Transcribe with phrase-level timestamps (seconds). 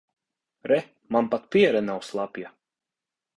[0.71, 0.79] Re,
[1.13, 2.49] man pat piere nav slapja.